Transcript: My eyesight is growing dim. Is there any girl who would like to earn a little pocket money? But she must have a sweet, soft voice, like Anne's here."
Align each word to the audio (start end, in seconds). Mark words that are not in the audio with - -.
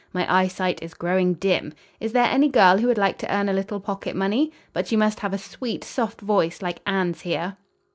My 0.13 0.25
eyesight 0.35 0.81
is 0.81 0.95
growing 0.95 1.35
dim. 1.35 1.75
Is 1.99 2.11
there 2.11 2.23
any 2.25 2.49
girl 2.49 2.79
who 2.79 2.87
would 2.87 2.97
like 2.97 3.19
to 3.19 3.31
earn 3.31 3.49
a 3.49 3.53
little 3.53 3.79
pocket 3.79 4.15
money? 4.15 4.51
But 4.73 4.87
she 4.87 4.95
must 4.95 5.19
have 5.19 5.31
a 5.31 5.37
sweet, 5.37 5.83
soft 5.83 6.21
voice, 6.21 6.59
like 6.59 6.79
Anne's 6.87 7.21
here." 7.21 7.55